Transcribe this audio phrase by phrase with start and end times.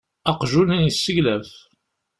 [0.31, 1.51] Aqjun yesseglaf.